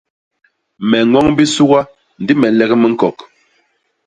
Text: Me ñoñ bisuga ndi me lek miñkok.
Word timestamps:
Me 0.89 0.97
ñoñ 1.11 1.27
bisuga 1.37 1.81
ndi 2.21 2.33
me 2.39 2.47
lek 2.57 2.71
miñkok. 2.81 3.17